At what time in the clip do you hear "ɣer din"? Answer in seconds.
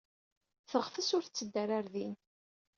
1.77-2.13